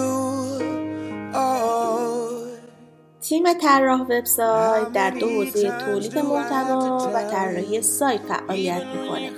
تیم 3.31 3.53
طراح 3.53 4.01
وبسایت 4.01 4.91
در 4.93 5.09
دو 5.09 5.29
حوزه 5.29 5.77
تولید 5.85 6.17
محتوا 6.17 7.11
و 7.13 7.23
طراحی 7.31 7.81
سایت 7.81 8.21
فعالیت 8.21 8.83
می‌کنه. 8.83 9.31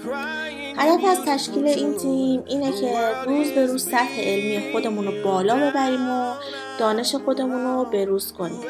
هدف 0.78 1.06
از 1.06 1.18
تشکیل 1.26 1.68
این 1.68 1.98
تیم 1.98 2.44
اینه 2.48 2.72
که 2.72 2.98
روز 3.26 3.52
به 3.52 3.66
روز 3.66 3.84
سطح 3.86 4.22
علمی 4.22 4.72
خودمون 4.72 5.06
رو 5.06 5.24
بالا 5.24 5.56
ببریم 5.56 6.10
و 6.10 6.34
دانش 6.80 7.16
خودمون 7.16 7.64
رو 7.64 7.86
بروز 7.86 8.34
کنیم. 8.34 8.62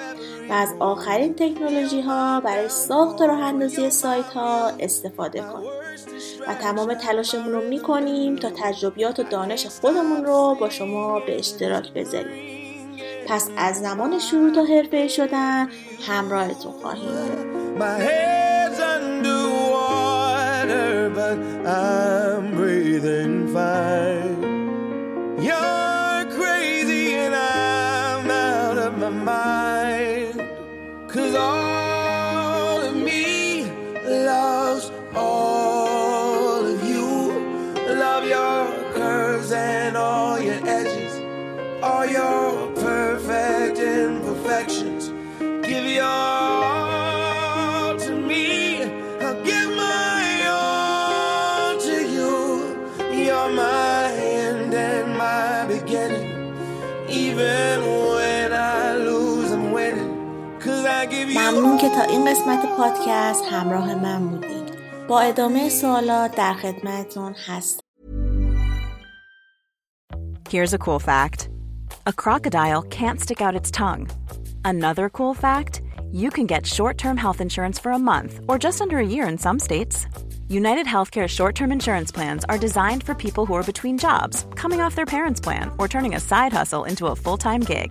و 0.50 0.54
از 0.54 0.70
آخرین 0.80 1.34
تکنولوژی 1.34 2.02
ها 2.02 2.42
برای 2.42 2.70
ساخت 2.70 3.22
و 3.22 3.28
راه 3.28 3.40
اندازی 3.40 3.90
سایت 3.90 4.26
ها 4.26 4.68
استفاده 4.80 5.40
کنیم. 5.40 5.70
و 6.48 6.54
تمام 6.54 6.94
تلاشمون 6.94 7.52
رو 7.52 7.62
می‌کنیم 7.70 8.36
تا 8.36 8.50
تجربیات 8.50 9.20
و 9.20 9.24
دانش 9.24 9.68
خودمون 9.68 10.26
رو 10.26 10.58
با 10.60 10.70
شما 10.70 11.20
به 11.20 11.40
اشتراک 11.40 11.94
بذاریم. 11.94 12.53
پس 13.28 13.50
از 13.58 13.80
زمان 13.80 14.20
شروع 14.20 14.54
تا 14.56 14.64
حرفه 14.64 15.08
شدن 15.08 15.68
همراهتون 16.08 16.72
خواهیم 16.72 17.10
ممنون 17.80 19.54
تا 61.93 62.03
این 62.03 62.31
قسمت 62.31 62.77
پادکست 62.77 63.45
همراه 63.51 63.95
من 63.95 64.29
بودین 64.29 64.67
با 65.09 65.21
ادامه 65.21 65.69
سوالات 65.69 66.37
در 66.37 66.55
خدمتتون 66.55 67.35
هست 67.47 67.81
Here's 70.51 70.73
a 70.73 70.79
cool 70.79 70.99
fact. 70.99 71.49
A 72.07 72.13
crocodile 72.23 72.83
can't 72.99 73.21
stick 73.21 73.41
out 73.43 73.61
its 73.61 73.71
tongue. 73.71 74.09
Another 74.65 75.07
cool 75.11 75.35
fact, 75.35 75.75
you 76.23 76.31
can 76.31 76.47
get 76.47 76.67
short-term 76.77 77.17
health 77.25 77.41
insurance 77.47 77.79
for 77.83 77.93
a 77.93 78.05
month 78.13 78.33
or 78.49 78.57
just 78.67 78.81
under 78.81 78.99
a 78.99 79.11
year 79.15 79.27
in 79.33 79.37
some 79.37 79.59
states. 79.59 80.07
United 80.49 80.87
Healthcare 80.87 81.29
short-term 81.29 81.71
insurance 81.71 82.11
plans 82.17 82.43
are 82.51 82.65
designed 82.67 83.03
for 83.05 83.15
people 83.25 83.45
who 83.45 83.55
are 83.59 83.71
between 83.73 83.97
jobs, 83.99 84.37
coming 84.63 84.81
off 84.81 84.97
their 84.97 85.13
parents' 85.17 85.43
plan, 85.47 85.71
or 85.79 85.87
turning 85.87 86.15
a 86.15 86.21
side 86.31 86.55
hustle 86.59 86.85
into 86.91 87.05
a 87.09 87.17
full-time 87.25 87.61
gig. 87.61 87.91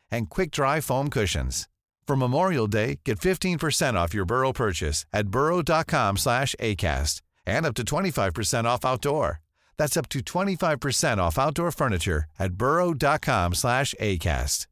and 0.10 0.30
quick-dry 0.30 0.80
foam 0.80 1.10
cushions. 1.10 1.68
For 2.06 2.16
Memorial 2.16 2.68
Day, 2.68 3.00
get 3.04 3.18
15% 3.18 3.94
off 3.94 4.14
your 4.14 4.24
Burrow 4.24 4.52
purchase 4.52 5.04
at 5.12 5.28
burrow.com 5.28 6.16
slash 6.16 6.54
ACAST 6.60 7.20
and 7.46 7.66
up 7.66 7.74
to 7.74 7.84
25% 7.84 8.64
off 8.64 8.84
outdoor. 8.84 9.40
That's 9.76 9.96
up 9.96 10.08
to 10.10 10.20
25% 10.20 11.18
off 11.18 11.38
outdoor 11.38 11.72
furniture 11.72 12.24
at 12.38 12.52
burrow.com 12.52 13.54
slash 13.54 13.94
ACAST. 14.00 14.66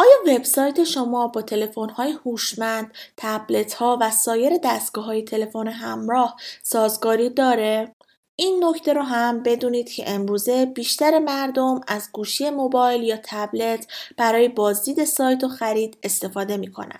آیا 0.00 0.36
وبسایت 0.36 0.84
شما 0.84 1.28
با 1.28 1.42
تلفن‌های 1.42 2.12
هوشمند، 2.24 2.92
تبلت‌ها 3.16 3.98
و 4.00 4.10
سایر 4.10 4.52
دستگاه‌های 4.64 5.22
تلفن 5.22 5.68
همراه 5.68 6.36
سازگاری 6.62 7.30
داره؟ 7.30 7.94
این 8.35 8.63
نکته 8.63 8.93
رو 8.93 9.01
هم 9.01 9.43
بدونید 9.43 9.89
که 9.89 10.09
امروزه 10.09 10.65
بیشتر 10.65 11.19
مردم 11.19 11.81
از 11.87 12.09
گوشی 12.13 12.49
موبایل 12.49 13.03
یا 13.03 13.19
تبلت 13.23 13.87
برای 14.17 14.47
بازدید 14.47 15.03
سایت 15.03 15.43
و 15.43 15.47
خرید 15.47 15.97
استفاده 16.03 16.57
می‌کنن. 16.57 16.99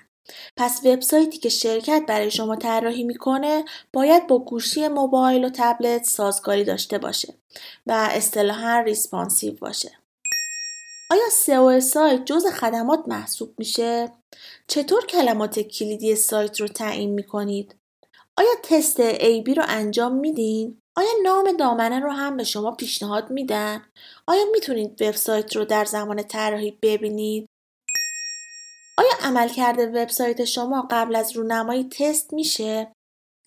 پس 0.57 0.81
وبسایتی 0.85 1.37
که 1.37 1.49
شرکت 1.49 2.03
برای 2.07 2.31
شما 2.31 2.55
طراحی 2.55 3.03
می‌کنه 3.03 3.65
باید 3.93 4.27
با 4.27 4.39
گوشی 4.39 4.87
موبایل 4.87 5.45
و 5.45 5.49
تبلت 5.53 6.03
سازگاری 6.03 6.63
داشته 6.63 6.97
باشه 6.97 7.33
و 7.87 8.07
اصطلاحا 8.11 8.79
responsive 8.79 9.53
باشه. 9.61 9.91
آیا 11.11 11.29
سئو 11.31 11.79
سایت 11.79 12.25
جز 12.25 12.45
خدمات 12.45 13.03
محسوب 13.07 13.53
میشه؟ 13.57 14.11
چطور 14.67 15.05
کلمات 15.05 15.59
کلیدی 15.59 16.15
سایت 16.15 16.61
رو 16.61 16.67
تعیین 16.67 17.13
می‌کنید؟ 17.13 17.75
آیا 18.37 18.55
تست 18.63 19.01
بی 19.45 19.53
رو 19.53 19.63
انجام 19.67 20.15
میدین؟ 20.15 20.82
آیا 20.95 21.09
نام 21.23 21.51
دامنه 21.51 21.99
رو 21.99 22.11
هم 22.11 22.37
به 22.37 22.43
شما 22.43 22.71
پیشنهاد 22.71 23.31
میدن؟ 23.31 23.85
آیا 24.27 24.45
می‌تونید 24.51 25.01
وبسایت 25.01 25.55
رو 25.55 25.65
در 25.65 25.85
زمان 25.85 26.23
طراحی 26.23 26.79
ببینید؟ 26.81 27.49
آیا 28.97 29.11
عملکرد 29.21 29.79
وبسایت 29.79 30.45
شما 30.45 30.87
قبل 30.91 31.15
از 31.15 31.37
رونمایی 31.37 31.89
تست 31.89 32.33
میشه؟ 32.33 32.91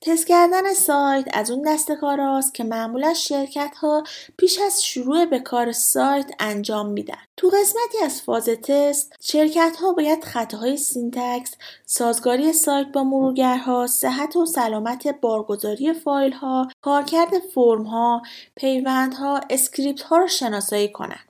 تست 0.07 0.27
کردن 0.27 0.73
سایت 0.73 1.27
از 1.33 1.51
اون 1.51 1.63
دست 1.63 1.93
کاراست 1.93 2.55
که 2.55 2.65
معمولا 2.65 3.15
شرکت 3.15 3.77
ها 3.77 4.05
پیش 4.37 4.59
از 4.59 4.85
شروع 4.85 5.25
به 5.25 5.39
کار 5.39 5.73
سایت 5.73 6.31
انجام 6.41 6.89
میدن. 6.89 7.19
تو 7.37 7.49
قسمتی 7.49 8.05
از 8.05 8.23
فاز 8.23 8.45
تست 8.45 9.13
شرکت 9.21 9.77
ها 9.81 9.93
باید 9.93 10.25
خطاهای 10.25 10.77
syntax، 10.77 11.55
سازگاری 11.87 12.53
سایت 12.53 12.87
با 12.93 13.05
مرورگرها، 13.05 13.87
صحت 13.87 14.37
و 14.37 14.47
سلامت 14.47 15.09
بارگذاری 15.21 15.93
فایل 15.93 16.33
ها، 16.33 16.69
کارکرد 16.81 17.39
فرم 17.55 17.83
ها، 17.83 18.23
پیوند 18.57 19.15
ها، 19.15 19.41
اسکریپت 19.51 20.03
ها 20.03 20.19
رو 20.19 20.29
شناسایی 20.29 20.93
کنن 20.93 21.21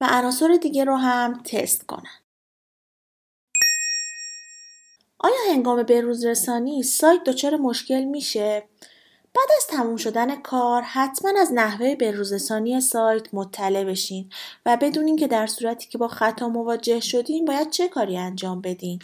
و 0.00 0.06
عناصر 0.10 0.58
دیگه 0.62 0.84
رو 0.84 0.96
هم 0.96 1.42
تست 1.42 1.86
کنن. 1.86 2.25
آیا 5.18 5.52
هنگام 5.52 5.82
بروزرسانی 5.82 6.82
سایت 6.82 7.24
دچار 7.24 7.56
مشکل 7.56 8.04
میشه؟ 8.04 8.68
بعد 9.34 9.48
از 9.56 9.66
تموم 9.66 9.96
شدن 9.96 10.36
کار 10.36 10.82
حتما 10.82 11.40
از 11.40 11.52
نحوه 11.52 11.94
بروزرسانی 11.94 12.80
سایت 12.80 13.34
مطلع 13.34 13.84
بشین 13.84 14.30
و 14.66 14.76
بدونین 14.76 15.16
که 15.16 15.26
در 15.26 15.46
صورتی 15.46 15.88
که 15.88 15.98
با 15.98 16.08
خطا 16.08 16.48
مواجه 16.48 17.00
شدین 17.00 17.44
باید 17.44 17.70
چه 17.70 17.88
کاری 17.88 18.18
انجام 18.18 18.60
بدین. 18.60 18.98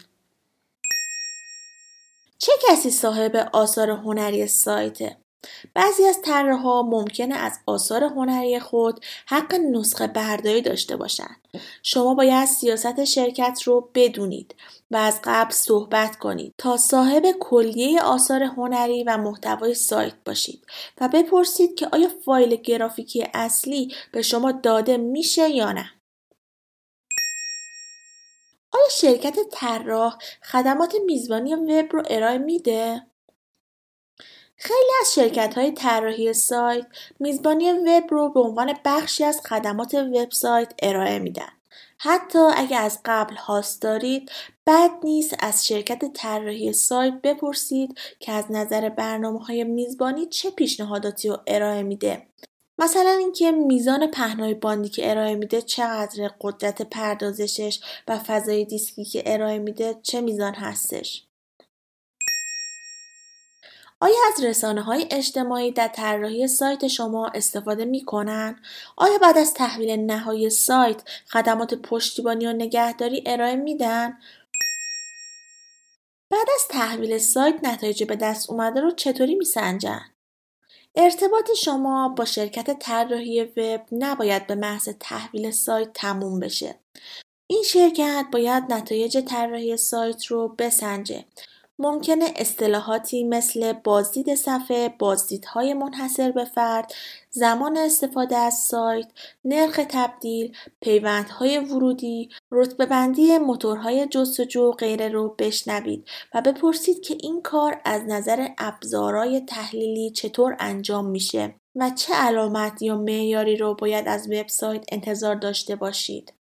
چه 2.38 2.52
کسی 2.68 2.90
صاحب 2.90 3.50
آثار 3.52 3.90
هنری 3.90 4.46
سایته؟ 4.46 5.21
بعضی 5.74 6.04
از 6.04 6.22
طراحها 6.22 6.82
ممکنه 6.82 7.34
از 7.34 7.58
آثار 7.66 8.04
هنری 8.04 8.60
خود 8.60 9.04
حق 9.26 9.54
نسخه 9.54 10.06
برداری 10.06 10.62
داشته 10.62 10.96
باشند. 10.96 11.36
شما 11.82 12.14
باید 12.14 12.44
سیاست 12.44 13.04
شرکت 13.04 13.62
رو 13.64 13.90
بدونید 13.94 14.54
و 14.90 14.96
از 14.96 15.20
قبل 15.24 15.50
صحبت 15.50 16.18
کنید 16.18 16.54
تا 16.58 16.76
صاحب 16.76 17.24
کلیه 17.40 18.02
آثار 18.02 18.42
هنری 18.42 19.04
و 19.04 19.16
محتوای 19.16 19.74
سایت 19.74 20.14
باشید 20.26 20.66
و 21.00 21.08
بپرسید 21.08 21.74
که 21.74 21.88
آیا 21.92 22.08
فایل 22.24 22.56
گرافیکی 22.56 23.26
اصلی 23.34 23.94
به 24.12 24.22
شما 24.22 24.52
داده 24.52 24.96
میشه 24.96 25.50
یا 25.50 25.72
نه. 25.72 25.90
آیا 28.72 28.88
شرکت 28.90 29.36
طراح 29.52 30.18
خدمات 30.42 30.94
میزبانی 31.06 31.54
وب 31.54 31.92
رو 31.92 32.02
ارائه 32.10 32.38
میده؟ 32.38 33.11
خیلی 34.64 34.92
از 35.00 35.14
شرکت 35.14 35.54
های 35.54 35.70
طراحی 35.72 36.32
سایت 36.32 36.86
میزبانی 37.20 37.72
وب 37.72 38.04
رو 38.10 38.28
به 38.28 38.40
عنوان 38.40 38.74
بخشی 38.84 39.24
از 39.24 39.40
خدمات 39.40 39.94
وبسایت 39.94 40.72
ارائه 40.82 41.18
میدن. 41.18 41.48
حتی 41.98 42.38
اگر 42.38 42.82
از 42.82 42.98
قبل 43.04 43.34
هاست 43.36 43.82
دارید 43.82 44.30
بد 44.66 44.90
نیست 45.04 45.36
از 45.38 45.66
شرکت 45.66 46.12
طراحی 46.14 46.72
سایت 46.72 47.14
بپرسید 47.22 47.98
که 48.20 48.32
از 48.32 48.44
نظر 48.50 48.88
برنامه 48.88 49.44
های 49.44 49.64
میزبانی 49.64 50.26
چه 50.26 50.50
پیشنهاداتی 50.50 51.28
رو 51.28 51.36
ارائه 51.46 51.82
میده 51.82 52.26
مثلا 52.78 53.10
اینکه 53.10 53.50
میزان 53.50 54.10
پهنای 54.10 54.54
باندی 54.54 54.88
که 54.88 55.10
ارائه 55.10 55.34
میده 55.34 55.62
چقدر 55.62 56.30
قدرت 56.40 56.82
پردازشش 56.82 57.80
و 58.08 58.18
فضای 58.18 58.64
دیسکی 58.64 59.04
که 59.04 59.22
ارائه 59.26 59.58
میده 59.58 59.94
چه 60.02 60.20
میزان 60.20 60.54
هستش 60.54 61.26
آیا 64.02 64.14
از 64.34 64.44
رسانه 64.44 64.82
های 64.82 65.06
اجتماعی 65.10 65.72
در 65.72 65.88
طراحی 65.88 66.48
سایت 66.48 66.88
شما 66.88 67.26
استفاده 67.26 67.84
می 67.84 68.04
کنن؟ 68.04 68.60
آیا 68.96 69.18
بعد 69.18 69.38
از 69.38 69.54
تحویل 69.54 70.00
نهایی 70.00 70.50
سایت 70.50 71.02
خدمات 71.32 71.74
پشتیبانی 71.74 72.46
و 72.46 72.52
نگهداری 72.52 73.22
ارائه 73.26 73.56
میدن؟ 73.56 74.18
بعد 76.30 76.46
از 76.54 76.68
تحویل 76.68 77.18
سایت 77.18 77.54
نتایج 77.62 78.04
به 78.04 78.16
دست 78.16 78.50
اومده 78.50 78.80
رو 78.80 78.90
چطوری 78.90 79.34
میسنجن؟ 79.34 80.04
ارتباط 80.94 81.50
شما 81.52 82.08
با 82.08 82.24
شرکت 82.24 82.78
طراحی 82.78 83.42
وب 83.42 83.86
نباید 83.92 84.46
به 84.46 84.54
محض 84.54 84.88
تحویل 85.00 85.50
سایت 85.50 85.92
تموم 85.94 86.40
بشه. 86.40 86.74
این 87.46 87.62
شرکت 87.62 88.26
باید 88.32 88.72
نتایج 88.72 89.18
طراحی 89.18 89.76
سایت 89.76 90.24
رو 90.24 90.48
بسنجه 90.48 91.24
ممکنه 91.78 92.24
اصطلاحاتی 92.36 93.24
مثل 93.24 93.72
بازدید 93.72 94.34
صفحه، 94.34 94.88
بازدیدهای 94.98 95.74
منحصر 95.74 96.32
به 96.32 96.44
فرد، 96.44 96.92
زمان 97.30 97.76
استفاده 97.76 98.36
از 98.36 98.54
سایت، 98.54 99.06
نرخ 99.44 99.80
تبدیل، 99.88 100.56
پیوندهای 100.80 101.58
ورودی، 101.58 102.28
رتبه 102.50 102.86
بندی 102.86 103.38
موتورهای 103.38 104.06
جستجو 104.06 104.70
غیره 104.70 105.08
رو 105.08 105.34
بشنوید 105.38 106.08
و 106.34 106.42
بپرسید 106.42 107.00
که 107.00 107.16
این 107.20 107.42
کار 107.42 107.80
از 107.84 108.02
نظر 108.06 108.48
ابزارهای 108.58 109.40
تحلیلی 109.40 110.10
چطور 110.10 110.56
انجام 110.58 111.06
میشه 111.06 111.54
و 111.76 111.90
چه 111.90 112.14
علامت 112.14 112.82
یا 112.82 112.96
معیاری 112.96 113.56
رو 113.56 113.74
باید 113.74 114.08
از 114.08 114.30
وبسایت 114.30 114.84
انتظار 114.92 115.34
داشته 115.34 115.76
باشید. 115.76 116.32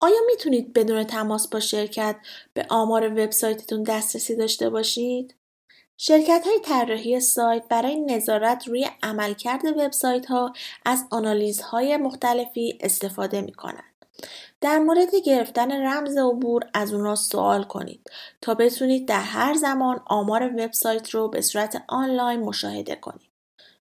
آیا 0.00 0.20
می‌تونید 0.26 0.72
بدون 0.72 1.04
تماس 1.04 1.48
با 1.48 1.60
شرکت 1.60 2.16
به 2.54 2.66
آمار 2.68 3.12
وبسایتتون 3.12 3.82
دسترسی 3.82 4.36
داشته 4.36 4.70
باشید؟ 4.70 5.34
شرکت 5.96 6.42
های 6.46 6.60
طراحی 6.64 7.20
سایت 7.20 7.64
برای 7.68 8.00
نظارت 8.00 8.68
روی 8.68 8.86
عملکرد 9.02 9.64
وبسایت 9.64 10.26
ها 10.26 10.52
از 10.84 11.04
آنالیزهای 11.10 11.96
مختلفی 11.96 12.78
استفاده 12.80 13.40
می 13.40 13.52
کنند. 13.52 13.84
در 14.60 14.78
مورد 14.78 15.14
گرفتن 15.14 15.72
رمز 15.72 16.16
عبور 16.16 16.62
از 16.74 16.92
اونا 16.92 17.14
سوال 17.14 17.64
کنید 17.64 18.10
تا 18.40 18.54
بتونید 18.54 19.08
در 19.08 19.20
هر 19.20 19.54
زمان 19.54 20.00
آمار 20.06 20.52
وبسایت 20.52 21.10
رو 21.10 21.28
به 21.28 21.40
صورت 21.40 21.82
آنلاین 21.88 22.40
مشاهده 22.40 22.96
کنید. 22.96 23.30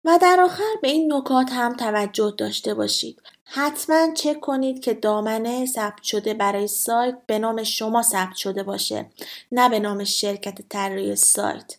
و 0.04 0.18
در 0.22 0.40
آخر 0.40 0.74
به 0.82 0.88
این 0.88 1.12
نکات 1.12 1.50
هم 1.52 1.76
توجه 1.76 2.34
داشته 2.38 2.74
باشید. 2.74 3.22
حتما 3.48 4.14
چک 4.14 4.40
کنید 4.40 4.80
که 4.80 4.94
دامنه 4.94 5.66
ثبت 5.66 6.02
شده 6.02 6.34
برای 6.34 6.66
سایت 6.66 7.18
به 7.26 7.38
نام 7.38 7.62
شما 7.62 8.02
ثبت 8.02 8.34
شده 8.34 8.62
باشه 8.62 9.10
نه 9.52 9.68
به 9.68 9.80
نام 9.80 10.04
شرکت 10.04 10.58
طراحی 10.68 11.16
سایت. 11.16 11.76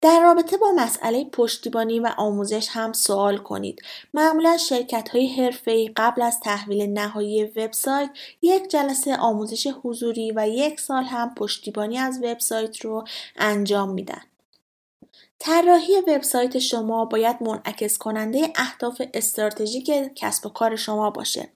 در 0.00 0.20
رابطه 0.20 0.56
با 0.56 0.72
مسئله 0.76 1.24
پشتیبانی 1.24 2.00
و 2.00 2.10
آموزش 2.16 2.68
هم 2.70 2.92
سوال 2.92 3.38
کنید. 3.38 3.82
معمولا 4.14 4.56
شرکت 4.56 5.08
های 5.08 5.26
حرفه‌ای 5.26 5.90
قبل 5.96 6.22
از 6.22 6.40
تحویل 6.40 6.90
نهایی 6.90 7.44
وبسایت 7.44 8.10
یک 8.42 8.68
جلسه 8.68 9.16
آموزش 9.16 9.66
حضوری 9.82 10.32
و 10.36 10.48
یک 10.48 10.80
سال 10.80 11.04
هم 11.04 11.34
پشتیبانی 11.34 11.98
از 11.98 12.20
وبسایت 12.22 12.80
رو 12.80 13.04
انجام 13.36 13.90
میدن. 13.90 14.22
طراحی 15.38 16.00
وبسایت 16.00 16.58
شما 16.58 17.04
باید 17.04 17.36
منعکس 17.40 17.98
کننده 17.98 18.52
اهداف 18.56 19.02
استراتژیک 19.14 19.90
کسب 20.14 20.46
و 20.46 20.48
کار 20.48 20.76
شما 20.76 21.10
باشه. 21.10 21.48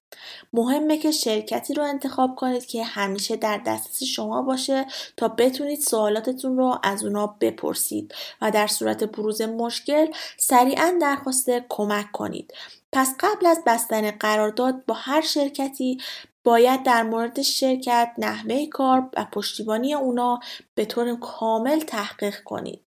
مهمه 0.53 0.99
که 0.99 1.11
شرکتی 1.11 1.75
رو 1.75 1.83
انتخاب 1.83 2.37
کنید 2.37 2.67
که 2.67 2.85
همیشه 2.85 3.37
در 3.37 3.59
دسترس 3.67 4.03
شما 4.03 4.43
باشه 4.43 4.87
تا 5.17 5.29
بتونید 5.29 5.81
سوالاتتون 5.81 6.57
رو 6.57 6.79
از 6.83 7.05
اونا 7.05 7.27
بپرسید 7.27 8.15
و 8.43 8.51
در 8.51 8.67
صورت 8.67 9.05
بروز 9.05 9.43
مشکل 9.43 10.07
سریعا 10.39 10.99
درخواست 11.01 11.51
کمک 11.69 12.13
کنید. 12.13 12.55
پس 12.93 13.15
قبل 13.21 13.47
از 13.47 13.63
بستن 13.67 14.11
قرارداد 14.11 14.85
با 14.87 14.95
هر 14.95 15.21
شرکتی 15.21 15.99
باید 16.45 16.83
در 16.83 17.03
مورد 17.03 17.43
شرکت، 17.43 18.13
نحوه 18.19 18.67
کار 18.67 19.11
و 19.17 19.27
پشتیبانی 19.33 19.95
اونا 19.95 20.41
به 20.75 20.85
طور 20.85 21.17
کامل 21.17 21.81
تحقیق 21.81 22.43
کنید. 22.45 22.90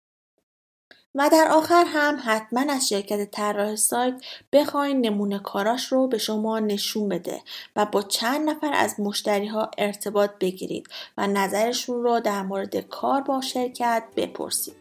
و 1.19 1.29
در 1.29 1.47
آخر 1.51 1.85
هم 1.87 2.21
حتما 2.25 2.73
از 2.73 2.89
شرکت 2.89 3.31
طراح 3.31 3.75
سایت 3.75 4.21
بخواین 4.53 5.05
نمونه 5.05 5.39
کاراش 5.39 5.91
رو 5.91 6.07
به 6.07 6.17
شما 6.17 6.59
نشون 6.59 7.09
بده 7.09 7.41
و 7.75 7.85
با 7.85 8.01
چند 8.01 8.49
نفر 8.49 8.73
از 8.73 8.99
مشتری 8.99 9.47
ها 9.47 9.71
ارتباط 9.77 10.31
بگیرید 10.39 10.87
و 11.17 11.27
نظرشون 11.27 12.03
رو 12.03 12.19
در 12.19 12.43
مورد 12.43 12.77
کار 12.77 13.21
با 13.21 13.41
شرکت 13.41 14.03
بپرسید. 14.15 14.75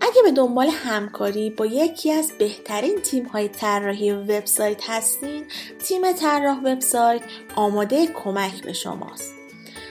اگه 0.00 0.22
به 0.24 0.32
دنبال 0.32 0.68
همکاری 0.68 1.50
با 1.50 1.66
یکی 1.66 2.12
از 2.12 2.32
بهترین 2.38 3.00
تیم 3.00 3.24
های 3.24 3.48
طراحی 3.48 4.12
وبسایت 4.12 4.90
هستین، 4.90 5.46
تیم 5.84 6.12
طراح 6.12 6.58
وبسایت 6.58 7.22
آماده 7.56 8.06
کمک 8.06 8.62
به 8.62 8.72
شماست. 8.72 9.37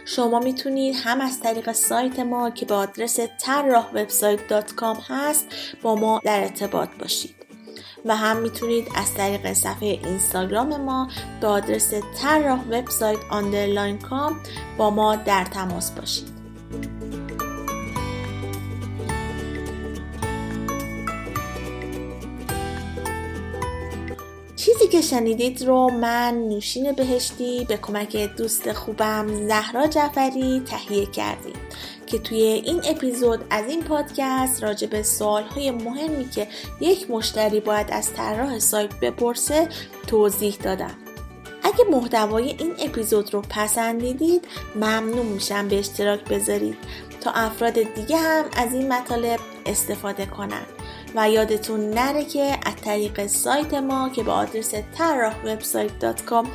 شما 0.10 0.39
می‌تونید 0.39 0.96
هم 1.04 1.22
از 1.22 1.39
طریق 1.39 1.72
سایت 1.72 2.20
ما 2.20 2.50
که 2.50 2.65
به 2.65 2.74
آدرس 2.74 3.20
طراح 3.39 3.86
وبسایت 3.93 4.39
هست 5.10 5.48
با 5.82 5.96
ما 5.96 6.22
در 6.24 6.41
ارتباط 6.41 6.89
باشید. 7.00 7.36
و 8.06 8.15
هم 8.15 8.38
می‌تونید 8.38 8.88
از 8.96 9.13
طریق 9.13 9.54
صفحه 9.54 9.88
اینستاگرام 9.88 10.82
ما 10.82 11.08
به 11.41 11.48
آدرس 11.48 11.93
طراح 12.22 12.62
وبسایت 12.70 13.20
underline 13.32 13.97
com 13.97 14.39
با 14.78 14.89
ما 14.89 15.15
در 15.15 15.46
تماس 15.46 15.91
باشید. 15.91 16.28
چیزی 24.67 24.88
که 24.88 25.01
شنیدید 25.01 25.65
رو 25.65 25.89
من 25.89 26.34
نوشین 26.34 26.91
بهشتی 26.91 27.65
به 27.65 27.77
کمک 27.77 28.17
دوست 28.17 28.73
خوبم 28.73 29.47
زهرا 29.47 29.88
جعفری 29.88 30.62
تهیه 30.65 31.06
کردیم 31.06 31.53
که 32.06 32.19
توی 32.19 32.41
این 32.41 32.82
اپیزود 32.86 33.45
از 33.49 33.65
این 33.69 33.84
پادکست 33.84 34.63
راجع 34.63 34.88
به 34.88 35.03
سوالهای 35.03 35.71
مهمی 35.71 36.30
که 36.30 36.47
یک 36.80 37.12
مشتری 37.12 37.60
باید 37.60 37.88
از 37.91 38.13
طراح 38.13 38.60
سایت 38.60 38.99
بپرسه 38.99 39.69
توضیح 40.08 40.58
دادم. 40.63 40.95
اگه 41.63 41.86
محتوای 41.91 42.47
این 42.47 42.73
اپیزود 42.80 43.34
رو 43.34 43.41
پسندیدید 43.49 44.47
ممنون 44.75 45.25
میشم 45.25 45.67
به 45.67 45.80
اشتراک 45.80 46.23
بذارید. 46.23 46.77
تا 47.21 47.32
افراد 47.32 47.73
دیگه 47.73 48.17
هم 48.17 48.45
از 48.58 48.73
این 48.73 48.93
مطالب 48.93 49.39
استفاده 49.65 50.25
کنند 50.25 50.77
و 51.17 51.30
یادتون 51.30 51.89
نره 51.89 52.25
که 52.25 52.58
از 52.65 52.75
طریق 52.75 53.27
سایت 53.27 53.73
ما 53.73 54.10
که 54.10 54.23
به 54.23 54.32
آدرس 54.32 54.73
طراح 54.97 55.36
وبسایت 55.45 55.91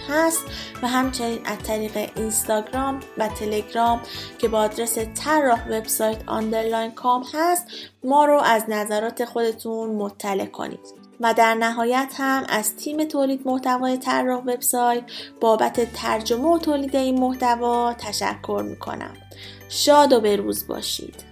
هست 0.09 0.44
و 0.83 0.88
همچنین 0.88 1.38
از 1.44 1.59
طریق 1.59 2.11
اینستاگرام 2.16 3.01
و 3.18 3.29
تلگرام 3.29 4.01
که 4.38 4.48
به 4.48 4.57
آدرس 4.57 4.98
طراح 4.98 5.68
وبسایت 5.68 6.18
underline 6.27 6.90
com 6.90 7.25
هست 7.35 7.66
ما 8.05 8.25
رو 8.25 8.40
از 8.40 8.64
نظرات 8.68 9.25
خودتون 9.25 9.90
مطلع 9.90 10.46
کنید. 10.46 11.03
و 11.20 11.35
در 11.35 11.55
نهایت 11.55 12.14
هم 12.18 12.44
از 12.48 12.77
تیم 12.77 13.05
تولید 13.05 13.40
محتوای 13.44 13.98
طراح 13.98 14.40
وبسایت 14.40 15.03
بابت 15.40 15.92
ترجمه 15.92 16.48
و 16.48 16.59
تولید 16.59 16.96
این 16.96 17.20
محتوا 17.20 17.94
تشکر 17.98 18.64
می‌کنم. 18.66 19.14
شاد 19.68 20.12
و 20.12 20.20
بروز 20.20 20.66
باشید. 20.66 21.32